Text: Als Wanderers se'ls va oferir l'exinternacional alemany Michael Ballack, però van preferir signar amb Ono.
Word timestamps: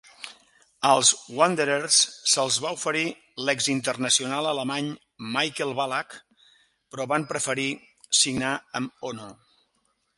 Als 0.91 1.09
Wanderers 1.39 1.97
se'ls 2.31 2.57
va 2.63 2.71
oferir 2.77 3.03
l'exinternacional 3.49 4.49
alemany 4.55 4.89
Michael 5.37 5.77
Ballack, 5.81 6.19
però 6.93 7.11
van 7.15 7.31
preferir 7.35 7.71
signar 8.25 8.57
amb 8.81 9.11
Ono. 9.13 9.33